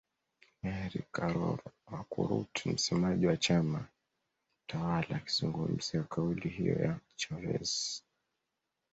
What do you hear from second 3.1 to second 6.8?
wa chama tawala akizungumzia kauli hiyo